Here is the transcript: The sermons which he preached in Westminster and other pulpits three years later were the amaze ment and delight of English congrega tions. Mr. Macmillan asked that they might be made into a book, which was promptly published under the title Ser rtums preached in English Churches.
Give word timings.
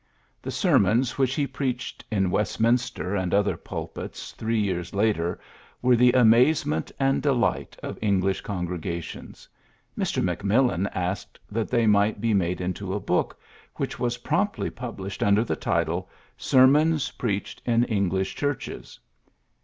The 0.41 0.49
sermons 0.49 1.19
which 1.19 1.35
he 1.35 1.45
preached 1.45 2.03
in 2.09 2.31
Westminster 2.31 3.15
and 3.15 3.35
other 3.35 3.55
pulpits 3.55 4.31
three 4.31 4.59
years 4.59 4.95
later 4.95 5.39
were 5.79 5.95
the 5.95 6.11
amaze 6.13 6.65
ment 6.65 6.91
and 6.99 7.21
delight 7.21 7.77
of 7.83 7.99
English 8.01 8.41
congrega 8.41 9.03
tions. 9.03 9.47
Mr. 9.95 10.23
Macmillan 10.23 10.87
asked 10.87 11.39
that 11.51 11.69
they 11.69 11.85
might 11.85 12.19
be 12.19 12.33
made 12.33 12.61
into 12.61 12.95
a 12.95 12.99
book, 12.99 13.39
which 13.75 13.99
was 13.99 14.17
promptly 14.25 14.71
published 14.71 15.21
under 15.21 15.43
the 15.43 15.55
title 15.55 16.09
Ser 16.35 16.65
rtums 16.65 17.15
preached 17.15 17.61
in 17.63 17.83
English 17.83 18.33
Churches. 18.33 18.99